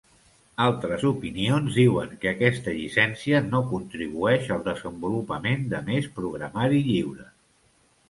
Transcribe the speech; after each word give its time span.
Altres 0.63 1.03
opinions 1.09 1.77
diuen 1.81 2.15
que 2.23 2.31
aquesta 2.31 2.75
llicència 2.79 3.43
no 3.51 3.63
contribueix 3.75 4.53
al 4.59 4.67
desenvolupament 4.73 5.71
de 5.77 5.87
més 5.93 6.13
programari 6.21 6.87
lliure. 6.93 7.33